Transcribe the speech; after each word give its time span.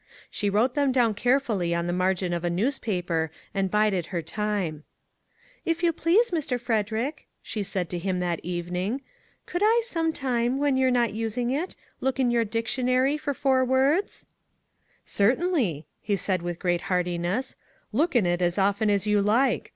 She 0.31 0.49
wrote 0.49 0.73
them 0.73 0.91
down 0.91 1.13
carefully 1.13 1.75
on 1.75 1.85
the 1.85 1.93
margin 1.93 2.33
of 2.33 2.43
a 2.43 2.49
newspaper 2.49 3.29
and 3.53 3.69
bided 3.69 4.07
her 4.07 4.23
time." 4.23 4.83
If 5.63 5.83
you 5.83 5.93
please, 5.93 6.31
Mr. 6.31 6.59
Frederick," 6.59 7.27
she 7.43 7.61
said 7.61 7.87
to 7.91 7.99
him 7.99 8.19
that 8.19 8.39
evening," 8.41 9.01
Could 9.45 9.61
I 9.63 9.81
sometime, 9.85 10.57
when 10.57 10.75
you 10.75 10.87
are 10.87 10.89
not 10.89 11.13
using 11.13 11.51
it, 11.51 11.75
look 11.99 12.19
in 12.19 12.31
your 12.31 12.45
dictionary 12.45 13.15
for 13.15 13.35
four 13.35 13.63
words?" 13.63 14.25
138 15.05 15.83
DISCOVERIES" 15.83 15.85
Certainly," 15.85 15.87
he 16.01 16.15
said 16.15 16.41
with 16.41 16.57
great 16.57 16.81
heartiness" 16.89 17.55
Look 17.91 18.15
in 18.15 18.25
it 18.25 18.41
as 18.41 18.57
often 18.57 18.89
as 18.89 19.05
you 19.05 19.21
like. 19.21 19.69